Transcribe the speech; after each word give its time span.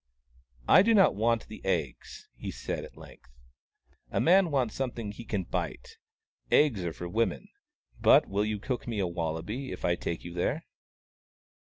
"I 0.77 0.81
do 0.81 0.95
not 0.95 1.13
want 1.13 1.47
the 1.47 1.63
eggs," 1.63 2.27
he 2.35 2.49
said, 2.49 2.83
at 2.85 2.97
length." 2.97 3.29
A 4.09 4.19
man 4.19 4.49
wants 4.49 4.73
something 4.73 5.11
he 5.11 5.23
can 5.23 5.43
bite— 5.43 5.97
eggs 6.51 6.83
are 6.83 6.91
for 6.91 7.07
women. 7.07 7.49
But 7.99 8.25
will 8.27 8.43
you 8.43 8.57
cook 8.57 8.87
me 8.87 8.97
a 8.97 9.05
wallaby 9.05 9.71
if 9.71 9.85
I 9.85 9.93
take 9.93 10.23
you 10.25 10.33
there 10.33 10.65